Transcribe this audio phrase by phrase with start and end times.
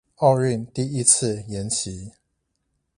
[0.17, 2.13] 奧運第一次延期